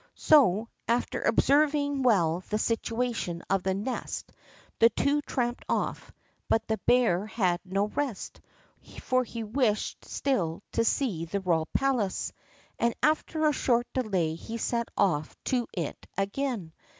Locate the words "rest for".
7.89-9.23